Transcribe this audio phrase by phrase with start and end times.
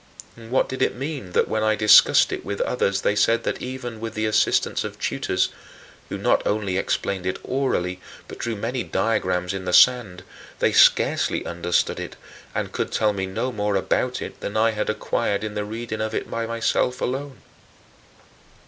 [0.35, 3.61] And what did it mean that when I discussed it with others they said that
[3.61, 5.49] even with the assistance of tutors
[6.09, 10.23] who not only explained it orally, but drew many diagrams in the sand
[10.57, 12.15] they scarcely understood it
[12.55, 16.01] and could tell me no more about it than I had acquired in the reading
[16.01, 17.37] of it by myself alone?